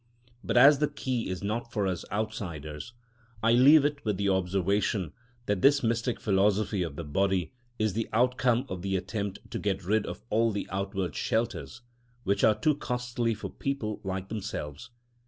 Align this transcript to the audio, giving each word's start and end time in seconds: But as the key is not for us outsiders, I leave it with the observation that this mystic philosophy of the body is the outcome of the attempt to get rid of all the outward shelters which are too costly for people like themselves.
But 0.43 0.57
as 0.57 0.79
the 0.79 0.87
key 0.87 1.29
is 1.29 1.43
not 1.43 1.71
for 1.71 1.85
us 1.85 2.03
outsiders, 2.11 2.93
I 3.43 3.51
leave 3.51 3.85
it 3.85 4.03
with 4.03 4.17
the 4.17 4.29
observation 4.29 5.13
that 5.45 5.61
this 5.61 5.83
mystic 5.83 6.19
philosophy 6.19 6.81
of 6.81 6.95
the 6.95 7.03
body 7.03 7.51
is 7.77 7.93
the 7.93 8.09
outcome 8.11 8.65
of 8.67 8.81
the 8.81 8.95
attempt 8.95 9.51
to 9.51 9.59
get 9.59 9.85
rid 9.85 10.07
of 10.07 10.23
all 10.31 10.49
the 10.49 10.67
outward 10.71 11.15
shelters 11.15 11.81
which 12.23 12.43
are 12.43 12.55
too 12.55 12.73
costly 12.73 13.35
for 13.35 13.51
people 13.51 14.01
like 14.03 14.29
themselves. 14.29 14.89